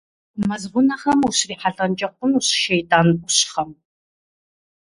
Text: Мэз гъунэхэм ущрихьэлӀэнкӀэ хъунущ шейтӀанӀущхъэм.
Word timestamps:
Мэз 0.47 0.63
гъунэхэм 0.71 1.19
ущрихьэлӀэнкӀэ 1.27 2.07
хъунущ 2.15 2.47
шейтӀанӀущхъэм. 2.61 3.71